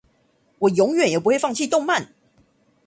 [0.57, 2.15] 我永遠也不會放棄動漫